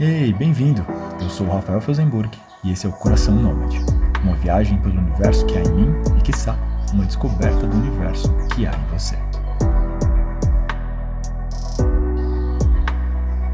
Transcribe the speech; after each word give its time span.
Ei, 0.00 0.32
bem-vindo! 0.32 0.84
Eu 1.20 1.30
sou 1.30 1.46
o 1.46 1.50
Rafael 1.52 1.80
Felsenburg 1.80 2.36
e 2.64 2.72
esse 2.72 2.84
é 2.84 2.88
o 2.88 2.92
Coração 2.92 3.40
Nômade, 3.40 3.78
uma 4.24 4.34
viagem 4.34 4.76
pelo 4.82 4.98
universo 4.98 5.46
que 5.46 5.56
há 5.56 5.60
em 5.60 5.72
mim 5.72 5.88
e, 6.18 6.20
quiçá, 6.20 6.58
uma 6.92 7.06
descoberta 7.06 7.64
do 7.64 7.76
universo 7.76 8.28
que 8.56 8.66
há 8.66 8.72
em 8.76 8.86
você. 8.88 9.14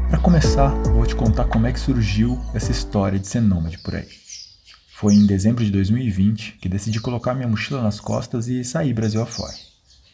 Para 0.09 0.17
começar, 0.19 0.69
vou 0.85 1.05
te 1.05 1.15
contar 1.15 1.45
como 1.45 1.67
é 1.67 1.71
que 1.71 1.79
surgiu 1.79 2.43
essa 2.55 2.71
história 2.71 3.19
de 3.19 3.27
ser 3.27 3.41
nômade 3.41 3.77
por 3.77 3.93
aí. 3.93 4.07
Foi 4.95 5.13
em 5.13 5.27
dezembro 5.27 5.63
de 5.63 5.69
2020 5.69 6.57
que 6.59 6.67
decidi 6.67 6.99
colocar 6.99 7.35
minha 7.35 7.47
mochila 7.47 7.83
nas 7.83 7.99
costas 7.99 8.47
e 8.47 8.63
sair 8.63 8.93
Brasil 8.95 9.21
afora. 9.21 9.53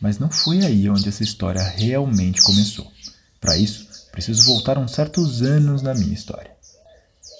Mas 0.01 0.19
não 0.19 0.29
foi 0.29 0.65
aí 0.65 0.89
onde 0.89 1.07
essa 1.07 1.23
história 1.23 1.63
realmente 1.63 2.41
começou. 2.41 2.91
Para 3.39 3.57
isso, 3.57 3.86
preciso 4.17 4.47
voltar 4.47 4.79
uns 4.79 4.93
certos 4.93 5.43
anos 5.43 5.83
na 5.83 5.93
minha 5.93 6.11
história. 6.11 6.49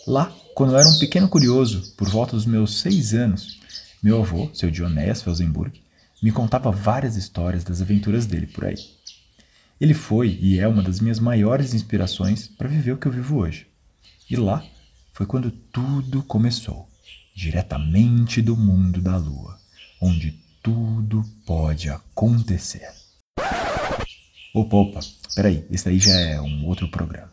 Lá, 0.05 0.31
quando 0.53 0.73
eu 0.73 0.77
era 0.77 0.87
um 0.87 0.99
pequeno 0.99 1.27
curioso, 1.27 1.95
por 1.97 2.07
volta 2.07 2.35
dos 2.35 2.45
meus 2.45 2.81
seis 2.81 3.15
anos, 3.15 3.59
meu 4.01 4.21
avô, 4.21 4.51
seu 4.53 4.69
Dionéas 4.69 5.23
Felsenburg, 5.23 5.81
me 6.21 6.31
contava 6.31 6.69
várias 6.69 7.15
histórias 7.15 7.63
das 7.63 7.81
aventuras 7.81 8.27
dele 8.27 8.45
por 8.45 8.65
aí. 8.65 8.75
Ele 9.81 9.95
foi 9.95 10.37
e 10.39 10.59
é 10.59 10.67
uma 10.67 10.83
das 10.83 10.99
minhas 10.99 11.19
maiores 11.19 11.73
inspirações 11.73 12.47
para 12.47 12.67
viver 12.67 12.91
o 12.91 12.97
que 12.97 13.07
eu 13.07 13.11
vivo 13.11 13.37
hoje. 13.37 13.65
E 14.29 14.35
lá 14.35 14.63
foi 15.13 15.25
quando 15.25 15.49
tudo 15.49 16.21
começou, 16.21 16.87
diretamente 17.35 18.39
do 18.39 18.55
mundo 18.55 19.01
da 19.01 19.17
lua, 19.17 19.57
onde 19.99 20.31
tudo 20.61 21.25
pode 21.43 21.89
acontecer. 21.89 23.06
Opa, 24.53 24.77
opa, 24.77 24.99
peraí, 25.35 25.65
esse 25.69 25.85
daí 25.85 25.99
já 25.99 26.13
é 26.13 26.41
um 26.41 26.65
outro 26.65 26.87
programa. 26.89 27.31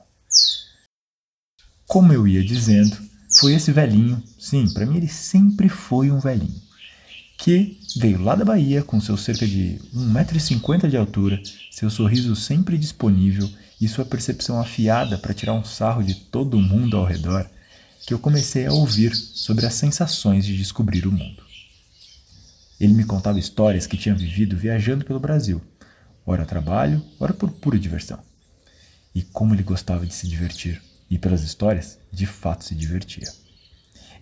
Como 1.86 2.12
eu 2.12 2.26
ia 2.26 2.42
dizendo, 2.42 2.96
foi 3.38 3.54
esse 3.54 3.72
velhinho, 3.72 4.22
sim, 4.38 4.68
para 4.72 4.86
mim 4.86 4.96
ele 4.96 5.08
sempre 5.08 5.68
foi 5.68 6.10
um 6.10 6.18
velhinho, 6.18 6.62
que 7.38 7.78
veio 7.96 8.20
lá 8.22 8.34
da 8.34 8.44
Bahia 8.44 8.82
com 8.82 9.00
seus 9.00 9.22
cerca 9.22 9.46
de 9.46 9.80
1,50m 9.94 10.88
de 10.88 10.96
altura, 10.96 11.42
seu 11.70 11.90
sorriso 11.90 12.34
sempre 12.34 12.78
disponível 12.78 13.48
e 13.80 13.88
sua 13.88 14.04
percepção 14.04 14.60
afiada 14.60 15.18
para 15.18 15.34
tirar 15.34 15.52
um 15.52 15.64
sarro 15.64 16.02
de 16.02 16.14
todo 16.14 16.60
mundo 16.60 16.96
ao 16.96 17.04
redor, 17.04 17.48
que 18.06 18.14
eu 18.14 18.18
comecei 18.18 18.66
a 18.66 18.72
ouvir 18.72 19.14
sobre 19.14 19.66
as 19.66 19.74
sensações 19.74 20.44
de 20.44 20.56
descobrir 20.56 21.06
o 21.06 21.12
mundo. 21.12 21.42
Ele 22.78 22.92
me 22.92 23.04
contava 23.04 23.38
histórias 23.38 23.86
que 23.86 23.96
tinha 23.96 24.14
vivido 24.14 24.56
viajando 24.56 25.04
pelo 25.04 25.20
Brasil, 25.20 25.60
ora 26.26 26.46
trabalho, 26.46 27.02
ora 27.18 27.32
por 27.32 27.50
pura 27.50 27.78
diversão. 27.78 28.18
E 29.14 29.22
como 29.22 29.54
ele 29.54 29.62
gostava 29.62 30.06
de 30.06 30.14
se 30.14 30.28
divertir, 30.28 30.82
e 31.10 31.18
pelas 31.18 31.42
histórias, 31.42 31.98
de 32.10 32.26
fato 32.26 32.64
se 32.64 32.74
divertia. 32.74 33.30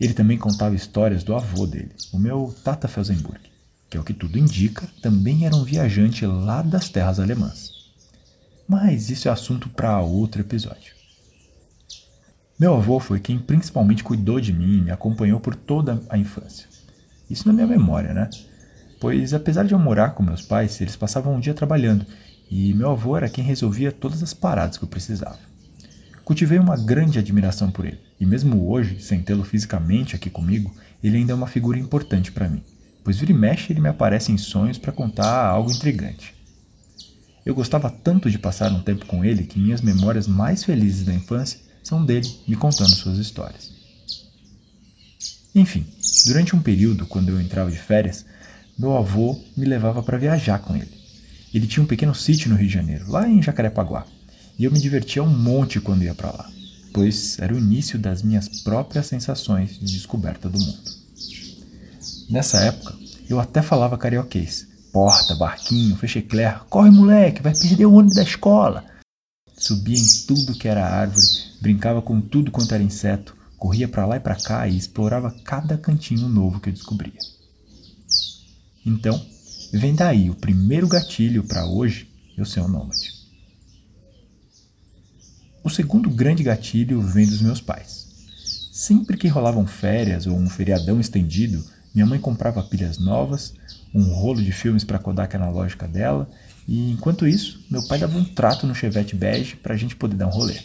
Ele 0.01 0.13
também 0.13 0.37
contava 0.37 0.75
histórias 0.75 1.23
do 1.23 1.35
avô 1.35 1.67
dele, 1.67 1.95
o 2.13 2.19
meu 2.19 2.55
Tata 2.65 2.89
Felsenburg, 2.89 3.41
que 3.89 3.97
é 3.97 4.01
o 4.01 4.05
que 4.05 4.15
tudo 4.15 4.39
indica, 4.39 4.89
também 5.01 5.47
era 5.47 5.55
um 5.55 5.65
viajante 5.65 6.27
lá 6.27 6.63
das 6.63 6.89
terras 6.89 7.21
alemãs. 7.21 7.71
Mas 8.67 9.11
isso 9.11 9.29
é 9.29 9.31
assunto 9.31 9.69
para 9.69 10.01
outro 10.01 10.41
episódio. 10.41 10.95
Meu 12.59 12.75
avô 12.75 13.01
foi 13.01 13.21
quem 13.21 13.39
principalmente 13.39 14.05
cuidou 14.05 14.41
de 14.41 14.53
mim 14.53 14.79
e 14.79 14.81
me 14.83 14.91
acompanhou 14.91 15.41
por 15.41 15.55
toda 15.55 16.03
a 16.09 16.17
infância. 16.17 16.69
Isso 17.29 17.47
na 17.47 17.53
minha 17.53 17.67
memória, 17.67 18.15
né? 18.15 18.31
Pois 19.03 19.35
apesar 19.35 19.65
de 19.65 19.75
eu 19.75 19.81
morar 19.81 20.11
com 20.11 20.23
meus 20.23 20.43
pais, 20.43 20.81
eles 20.81 20.95
passavam 20.95 21.35
um 21.35 21.41
dia 21.41 21.53
trabalhando 21.53 22.07
e 22.49 22.73
meu 22.73 22.93
avô 22.93 23.17
era 23.17 23.29
quem 23.29 23.43
resolvia 23.43 23.91
todas 23.91 24.23
as 24.23 24.33
paradas 24.33 24.79
que 24.79 24.85
eu 24.85 24.89
precisava. 24.89 25.41
Cultivei 26.25 26.57
uma 26.57 26.77
grande 26.77 27.19
admiração 27.19 27.69
por 27.69 27.85
ele, 27.85 27.99
e 28.21 28.25
mesmo 28.25 28.71
hoje, 28.71 29.01
sem 29.01 29.21
tê-lo 29.21 29.43
fisicamente 29.43 30.15
aqui 30.15 30.31
comigo, 30.31 30.73
ele 31.03 31.17
ainda 31.17 31.33
é 31.33 31.35
uma 31.35 31.49
figura 31.49 31.81
importante 31.81 32.31
para 32.31 32.49
mim, 32.49 32.63
pois 33.03 33.19
vira 33.19 33.33
e 33.33 33.35
mexe 33.35 33.73
ele 33.73 33.81
me 33.81 33.89
aparece 33.89 34.31
em 34.31 34.39
sonhos 34.39 34.79
para 34.79 34.93
contar 34.93 35.47
algo 35.47 35.73
intrigante. 35.73 36.33
Eu 37.45 37.57
gostava 37.57 37.91
tanto 37.91 38.31
de 38.31 38.39
passar 38.39 38.71
um 38.71 38.83
tempo 38.83 39.05
com 39.07 39.25
ele 39.25 39.43
que 39.43 39.59
minhas 39.59 39.81
memórias 39.81 40.29
mais 40.29 40.63
felizes 40.63 41.05
da 41.05 41.13
infância 41.13 41.59
são 41.83 42.07
dele 42.07 42.33
me 42.47 42.55
contando 42.55 42.91
suas 42.91 43.19
histórias. 43.19 43.73
Enfim, 45.53 45.85
durante 46.25 46.55
um 46.55 46.63
período, 46.63 47.05
quando 47.05 47.31
eu 47.31 47.41
entrava 47.41 47.69
de 47.69 47.79
férias, 47.79 48.25
meu 48.79 48.97
avô 48.97 49.39
me 49.57 49.65
levava 49.65 50.03
para 50.03 50.19
viajar 50.19 50.59
com 50.59 50.75
ele. 50.75 50.91
Ele 51.53 51.67
tinha 51.67 51.83
um 51.83 51.87
pequeno 51.87 52.15
sítio 52.15 52.51
no 52.51 52.57
Rio 52.57 52.67
de 52.67 52.75
Janeiro, 52.75 53.11
lá 53.11 53.29
em 53.29 53.43
Jacarepaguá, 53.43 54.07
e 54.59 54.65
eu 54.65 54.71
me 54.71 54.81
divertia 54.81 55.23
um 55.23 55.29
monte 55.29 55.81
quando 55.81 56.03
ia 56.03 56.15
para 56.15 56.31
lá, 56.31 56.51
pois 56.93 57.39
era 57.39 57.55
o 57.55 57.59
início 57.59 57.99
das 57.99 58.23
minhas 58.23 58.49
próprias 58.63 59.07
sensações 59.07 59.79
de 59.79 59.93
descoberta 59.93 60.49
do 60.49 60.59
mundo. 60.59 61.03
Nessa 62.31 62.59
época, 62.61 62.95
eu 63.29 63.39
até 63.39 63.61
falava 63.61 63.99
carioquês. 63.99 64.67
Porta, 64.93 65.35
barquinho, 65.35 65.97
fechecler, 65.97 66.61
corre 66.69 66.91
moleque, 66.91 67.43
vai 67.43 67.55
perder 67.55 67.87
o 67.87 67.95
ônibus 67.95 68.17
da 68.17 68.23
escola. 68.23 68.85
Subia 69.57 69.97
em 69.97 70.27
tudo 70.27 70.55
que 70.55 70.69
era 70.69 70.87
árvore, 70.87 71.27
brincava 71.61 72.03
com 72.03 72.21
tudo 72.21 72.51
quanto 72.51 72.75
era 72.75 72.83
inseto, 72.83 73.35
corria 73.57 73.89
para 73.89 74.07
lá 74.07 74.17
e 74.17 74.21
para 74.21 74.35
cá 74.35 74.67
e 74.67 74.77
explorava 74.77 75.35
cada 75.45 75.79
cantinho 75.79 76.29
novo 76.29 76.61
que 76.61 76.69
eu 76.69 76.73
descobria. 76.73 77.21
Então, 78.85 79.25
vem 79.73 79.95
daí 79.95 80.29
o 80.31 80.35
primeiro 80.35 80.89
gatilho 80.89 81.45
para 81.45 81.67
hoje 81.67 82.09
eu 82.37 82.45
ser 82.45 82.61
um 82.61 82.69
nômade. 82.69 83.13
O 85.63 85.71
segundo 85.71 86.11
grande 86.11 86.43
gatilho 86.43 87.01
vem 87.01 87.27
dos 87.27 87.41
meus 87.41 87.61
pais. 87.61 88.09
Sempre 88.73 89.17
que 89.17 89.29
rolavam 89.29 89.67
férias 89.67 90.27
ou 90.27 90.37
um 90.37 90.49
feriadão 90.49 90.99
estendido, 90.99 91.65
minha 91.95 92.07
mãe 92.07 92.19
comprava 92.19 92.63
pilhas 92.63 92.99
novas, 92.99 93.55
um 93.95 94.03
rolo 94.13 94.43
de 94.43 94.51
filmes 94.51 94.83
para 94.83 94.99
Kodak 94.99 95.37
analógica 95.37 95.87
dela, 95.87 96.29
e 96.67 96.91
enquanto 96.91 97.27
isso, 97.27 97.65
meu 97.71 97.87
pai 97.87 97.99
dava 97.99 98.17
um 98.19 98.25
trato 98.25 98.67
no 98.67 98.75
Chevette 98.75 99.15
bege 99.15 99.57
para 99.57 99.75
a 99.75 99.77
gente 99.77 99.95
poder 99.95 100.17
dar 100.17 100.27
um 100.27 100.31
rolê. 100.31 100.59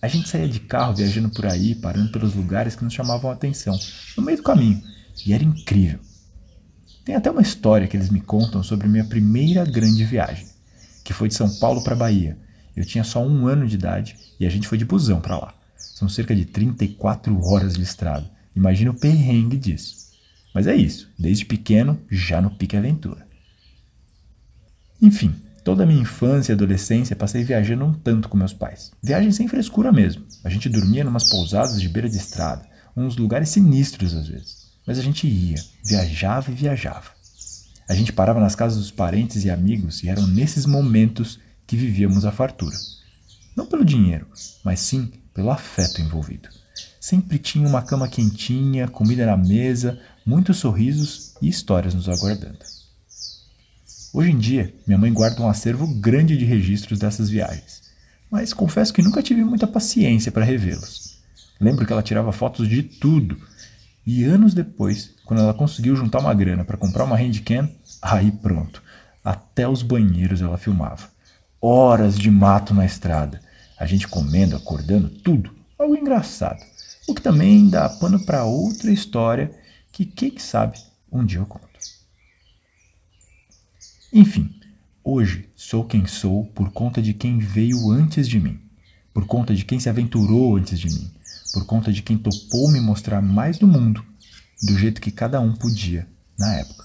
A 0.00 0.08
gente 0.08 0.28
saía 0.28 0.48
de 0.48 0.60
carro 0.60 0.94
viajando 0.94 1.28
por 1.30 1.46
aí, 1.46 1.74
parando 1.74 2.12
pelos 2.12 2.34
lugares 2.34 2.76
que 2.76 2.84
nos 2.84 2.94
chamavam 2.94 3.30
a 3.30 3.34
atenção, 3.34 3.78
no 4.16 4.22
meio 4.22 4.38
do 4.38 4.44
caminho, 4.44 4.82
e 5.26 5.32
era 5.32 5.42
incrível. 5.42 5.98
Tem 7.06 7.14
até 7.14 7.30
uma 7.30 7.40
história 7.40 7.86
que 7.86 7.96
eles 7.96 8.10
me 8.10 8.20
contam 8.20 8.64
sobre 8.64 8.88
minha 8.88 9.04
primeira 9.04 9.64
grande 9.64 10.04
viagem, 10.04 10.44
que 11.04 11.12
foi 11.12 11.28
de 11.28 11.34
São 11.34 11.48
Paulo 11.60 11.84
para 11.84 11.94
Bahia. 11.94 12.36
Eu 12.76 12.84
tinha 12.84 13.04
só 13.04 13.24
um 13.24 13.46
ano 13.46 13.64
de 13.64 13.76
idade 13.76 14.16
e 14.40 14.44
a 14.44 14.50
gente 14.50 14.66
foi 14.66 14.76
de 14.76 14.84
busão 14.84 15.20
para 15.20 15.38
lá. 15.38 15.54
São 15.76 16.08
cerca 16.08 16.34
de 16.34 16.44
34 16.44 17.40
horas 17.46 17.74
de 17.74 17.82
estrada. 17.82 18.28
Imagina 18.56 18.90
o 18.90 18.98
perrengue 18.98 19.56
disso. 19.56 20.08
Mas 20.52 20.66
é 20.66 20.74
isso, 20.74 21.08
desde 21.16 21.44
pequeno, 21.44 21.96
já 22.10 22.42
no 22.42 22.50
pique 22.50 22.76
aventura. 22.76 23.24
Enfim, 25.00 25.32
toda 25.62 25.84
a 25.84 25.86
minha 25.86 26.02
infância 26.02 26.50
e 26.50 26.54
adolescência 26.54 27.14
passei 27.14 27.44
viajando 27.44 27.84
um 27.84 27.94
tanto 27.94 28.28
com 28.28 28.36
meus 28.36 28.52
pais. 28.52 28.90
Viagem 29.00 29.30
sem 29.30 29.46
frescura 29.46 29.92
mesmo. 29.92 30.24
A 30.42 30.50
gente 30.50 30.68
dormia 30.68 31.04
numas 31.04 31.30
pousadas 31.30 31.80
de 31.80 31.88
beira 31.88 32.08
de 32.08 32.16
estrada, 32.16 32.66
uns 32.96 33.16
lugares 33.16 33.50
sinistros 33.50 34.12
às 34.12 34.26
vezes. 34.26 34.65
Mas 34.86 34.98
a 34.98 35.02
gente 35.02 35.26
ia, 35.26 35.62
viajava 35.84 36.50
e 36.50 36.54
viajava. 36.54 37.10
A 37.88 37.94
gente 37.94 38.12
parava 38.12 38.40
nas 38.40 38.54
casas 38.54 38.78
dos 38.78 38.90
parentes 38.90 39.44
e 39.44 39.50
amigos 39.50 40.02
e 40.02 40.08
eram 40.08 40.26
nesses 40.26 40.66
momentos 40.66 41.38
que 41.66 41.76
vivíamos 41.76 42.24
a 42.24 42.32
fartura. 42.32 42.76
Não 43.56 43.66
pelo 43.66 43.84
dinheiro, 43.84 44.26
mas 44.64 44.80
sim 44.80 45.10
pelo 45.34 45.50
afeto 45.50 46.00
envolvido. 46.00 46.48
Sempre 47.00 47.38
tinha 47.38 47.68
uma 47.68 47.82
cama 47.82 48.08
quentinha, 48.08 48.88
comida 48.88 49.26
na 49.26 49.36
mesa, 49.36 49.98
muitos 50.24 50.58
sorrisos 50.58 51.34
e 51.40 51.48
histórias 51.48 51.94
nos 51.94 52.08
aguardando. 52.08 52.58
Hoje 54.12 54.30
em 54.30 54.38
dia, 54.38 54.74
minha 54.86 54.98
mãe 54.98 55.12
guarda 55.12 55.42
um 55.42 55.48
acervo 55.48 55.86
grande 55.86 56.36
de 56.36 56.44
registros 56.44 56.98
dessas 56.98 57.28
viagens, 57.28 57.82
mas 58.30 58.52
confesso 58.52 58.92
que 58.92 59.02
nunca 59.02 59.22
tive 59.22 59.44
muita 59.44 59.66
paciência 59.66 60.32
para 60.32 60.44
revê-los. 60.44 61.16
Lembro 61.60 61.86
que 61.86 61.92
ela 61.92 62.02
tirava 62.02 62.32
fotos 62.32 62.68
de 62.68 62.82
tudo 62.82 63.36
e 64.06 64.22
anos 64.22 64.54
depois, 64.54 65.14
quando 65.24 65.40
ela 65.42 65.52
conseguiu 65.52 65.96
juntar 65.96 66.20
uma 66.20 66.32
grana 66.32 66.64
para 66.64 66.76
comprar 66.76 67.02
uma 67.02 67.16
handcam, 67.16 67.68
aí 68.00 68.30
pronto, 68.30 68.80
até 69.24 69.68
os 69.68 69.82
banheiros 69.82 70.40
ela 70.40 70.56
filmava. 70.56 71.08
Horas 71.60 72.16
de 72.16 72.30
mato 72.30 72.72
na 72.72 72.86
estrada, 72.86 73.40
a 73.76 73.84
gente 73.84 74.06
comendo, 74.06 74.54
acordando, 74.54 75.08
tudo, 75.08 75.52
algo 75.76 75.96
engraçado. 75.96 76.62
O 77.08 77.14
que 77.14 77.20
também 77.20 77.68
dá 77.68 77.88
pano 77.88 78.24
para 78.24 78.44
outra 78.44 78.92
história 78.92 79.50
que, 79.90 80.04
quem 80.04 80.38
sabe, 80.38 80.78
um 81.10 81.24
dia 81.24 81.40
eu 81.40 81.46
conto. 81.46 81.66
Enfim, 84.12 84.54
hoje 85.02 85.48
sou 85.56 85.84
quem 85.84 86.06
sou 86.06 86.44
por 86.46 86.70
conta 86.70 87.02
de 87.02 87.12
quem 87.12 87.38
veio 87.38 87.90
antes 87.90 88.28
de 88.28 88.38
mim, 88.38 88.60
por 89.12 89.26
conta 89.26 89.52
de 89.52 89.64
quem 89.64 89.80
se 89.80 89.88
aventurou 89.88 90.56
antes 90.56 90.78
de 90.78 90.86
mim, 90.86 91.10
por 91.52 91.64
conta 91.64 91.92
de 91.92 92.02
quem 92.02 92.18
topou 92.18 92.70
me 92.70 92.80
mostrar 92.80 93.20
mais 93.20 93.58
do 93.58 93.66
mundo, 93.66 94.04
do 94.62 94.78
jeito 94.78 95.00
que 95.00 95.10
cada 95.10 95.40
um 95.40 95.54
podia 95.54 96.06
na 96.38 96.54
época. 96.54 96.84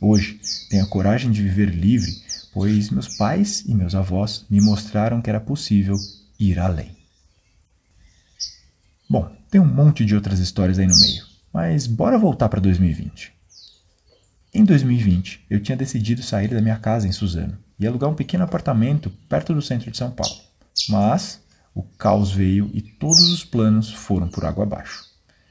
Hoje 0.00 0.40
tenho 0.68 0.84
a 0.84 0.88
coragem 0.88 1.30
de 1.30 1.42
viver 1.42 1.70
livre, 1.70 2.22
pois 2.52 2.90
meus 2.90 3.16
pais 3.16 3.64
e 3.66 3.74
meus 3.74 3.94
avós 3.94 4.44
me 4.50 4.60
mostraram 4.60 5.22
que 5.22 5.30
era 5.30 5.40
possível 5.40 5.96
ir 6.38 6.58
além. 6.58 6.94
Bom, 9.08 9.30
tem 9.50 9.60
um 9.60 9.66
monte 9.66 10.04
de 10.04 10.14
outras 10.14 10.38
histórias 10.38 10.78
aí 10.78 10.86
no 10.86 10.98
meio, 10.98 11.24
mas 11.52 11.86
bora 11.86 12.18
voltar 12.18 12.48
para 12.48 12.60
2020. 12.60 13.32
Em 14.52 14.64
2020, 14.64 15.46
eu 15.50 15.60
tinha 15.60 15.76
decidido 15.76 16.22
sair 16.22 16.48
da 16.48 16.60
minha 16.60 16.76
casa 16.76 17.08
em 17.08 17.12
Suzano 17.12 17.58
e 17.78 17.86
alugar 17.86 18.08
um 18.08 18.14
pequeno 18.14 18.44
apartamento 18.44 19.10
perto 19.28 19.52
do 19.52 19.60
centro 19.60 19.90
de 19.90 19.96
São 19.96 20.10
Paulo. 20.10 20.34
Mas 20.88 21.40
o 21.74 21.82
caos 21.82 22.30
veio 22.30 22.70
e 22.72 22.80
todos 22.80 23.32
os 23.32 23.44
planos 23.44 23.92
foram 23.92 24.28
por 24.28 24.44
água 24.44 24.62
abaixo. 24.62 25.04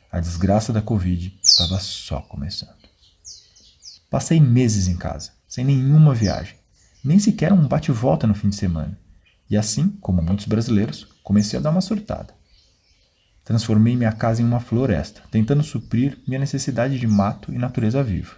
A 0.10 0.20
desgraça 0.20 0.72
da 0.72 0.81
Covid 0.81 1.38
estava 1.44 1.78
só 1.80 2.22
começando. 2.22 2.84
Passei 4.10 4.40
meses 4.40 4.88
em 4.88 4.96
casa, 4.96 5.31
sem 5.48 5.66
nenhuma 5.66 6.14
viagem, 6.14 6.56
nem 7.04 7.20
sequer 7.20 7.52
um 7.52 7.68
bate-volta 7.68 8.25
no 8.25 8.36
fim 8.36 8.50
de 8.50 8.56
semana. 8.56 8.98
E 9.50 9.58
assim, 9.58 9.90
como 10.00 10.22
muitos 10.22 10.46
brasileiros, 10.46 11.08
comecei 11.24 11.60
a 11.60 11.62
dar 11.62 11.72
uma 11.72 11.81
surtada. 11.81 12.34
Transformei 13.44 13.98
minha 13.98 14.14
casa 14.14 14.42
em 14.42 14.46
uma 14.46 14.62
floresta, 14.62 15.22
tentando 15.30 15.64
suprir 15.64 16.18
minha 16.25 16.40
necessidade 16.40 16.98
de 16.98 17.08
mato 17.08 17.54
e 17.54 17.58
natureza 17.58 18.02
viva. 18.02 18.36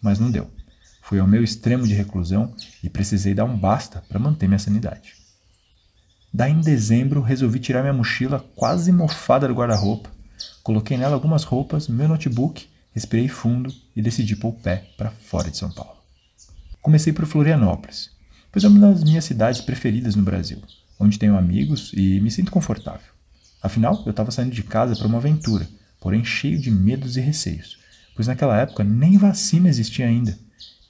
Mas 0.00 0.20
não 0.20 0.30
deu. 0.30 0.48
Fui 1.02 1.18
ao 1.18 1.26
meu 1.26 1.42
extremo 1.42 1.86
de 1.86 1.94
reclusão 1.94 2.54
e 2.84 2.88
precisei 2.88 3.34
dar 3.34 3.44
um 3.44 3.58
basta 3.58 4.02
para 4.08 4.20
manter 4.20 4.46
minha 4.46 4.58
sanidade. 4.58 5.14
Daí 6.32 6.52
em 6.52 6.60
dezembro 6.60 7.20
resolvi 7.20 7.58
tirar 7.58 7.82
minha 7.82 7.92
mochila 7.92 8.44
quase 8.54 8.92
mofada 8.92 9.48
do 9.48 9.54
guarda-roupa, 9.54 10.10
coloquei 10.62 10.96
nela 10.96 11.14
algumas 11.14 11.44
roupas, 11.44 11.88
meu 11.88 12.08
notebook, 12.08 12.68
respirei 12.92 13.28
fundo 13.28 13.72
e 13.96 14.02
decidi 14.02 14.36
pôr 14.36 14.48
o 14.48 14.52
pé 14.52 14.90
para 14.96 15.10
fora 15.10 15.50
de 15.50 15.56
São 15.56 15.70
Paulo. 15.70 15.96
Comecei 16.82 17.12
por 17.12 17.26
Florianópolis, 17.26 18.10
pois 18.52 18.64
é 18.64 18.68
uma 18.68 18.92
das 18.92 19.02
minhas 19.02 19.24
cidades 19.24 19.60
preferidas 19.60 20.14
no 20.14 20.22
Brasil, 20.22 20.62
onde 20.98 21.18
tenho 21.18 21.36
amigos 21.36 21.92
e 21.94 22.20
me 22.20 22.30
sinto 22.30 22.52
confortável. 22.52 23.12
Afinal, 23.62 24.02
eu 24.06 24.10
estava 24.10 24.30
saindo 24.30 24.54
de 24.54 24.62
casa 24.62 24.94
para 24.94 25.06
uma 25.06 25.18
aventura, 25.18 25.68
porém 26.00 26.24
cheio 26.24 26.60
de 26.60 26.70
medos 26.70 27.16
e 27.16 27.20
receios, 27.20 27.78
pois 28.14 28.28
naquela 28.28 28.56
época 28.56 28.84
nem 28.84 29.16
vacina 29.16 29.68
existia 29.68 30.06
ainda 30.06 30.38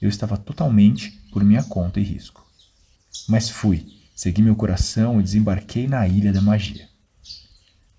eu 0.01 0.09
estava 0.09 0.37
totalmente 0.37 1.19
por 1.31 1.43
minha 1.43 1.63
conta 1.63 1.99
e 1.99 2.03
risco. 2.03 2.45
Mas 3.27 3.49
fui, 3.49 3.85
segui 4.19 4.41
meu 4.41 4.53
coração 4.53 5.17
e 5.17 5.23
desembarquei 5.23 5.87
na 5.87 6.05
Ilha 6.05 6.33
da 6.33 6.41
Magia. 6.41 6.89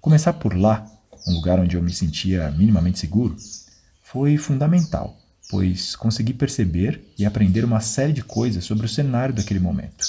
Começar 0.02 0.34
por 0.34 0.55
lá, 0.55 0.87
um 1.26 1.32
lugar 1.32 1.58
onde 1.58 1.78
eu 1.78 1.82
me 1.82 1.90
sentia 1.90 2.50
minimamente 2.50 2.99
seguro, 2.99 3.34
foi 4.02 4.37
fundamental, 4.37 5.19
pois 5.49 5.96
consegui 5.96 6.34
perceber 6.34 7.02
e 7.19 7.25
aprender 7.25 7.64
uma 7.64 7.81
série 7.81 8.12
de 8.12 8.22
coisas 8.22 8.67
sobre 8.67 8.84
o 8.84 8.88
cenário 8.88 9.34
daquele 9.34 9.61
momento 9.61 10.05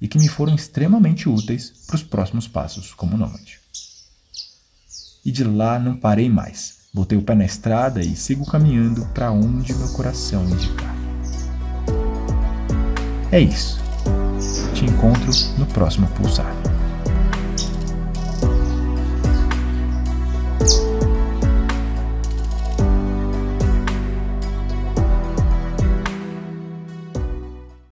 e 0.00 0.08
que 0.08 0.18
me 0.18 0.26
foram 0.26 0.54
extremamente 0.54 1.28
úteis 1.28 1.70
para 1.86 1.96
os 1.96 2.02
próximos 2.02 2.48
passos 2.48 2.94
como 2.94 3.18
nômade. 3.18 3.60
E 5.22 5.30
de 5.30 5.44
lá 5.44 5.78
não 5.78 5.98
parei 5.98 6.30
mais. 6.30 6.78
Botei 6.94 7.18
o 7.18 7.22
pé 7.22 7.34
na 7.34 7.44
estrada 7.44 8.00
e 8.00 8.16
sigo 8.16 8.46
caminhando 8.46 9.04
para 9.12 9.30
onde 9.30 9.74
meu 9.74 9.92
coração 9.92 10.48
indicar. 10.48 10.96
É 13.30 13.38
isso. 13.38 13.81
Encontro 14.82 15.30
no 15.58 15.66
próximo 15.66 16.08
pulsar. 16.08 16.71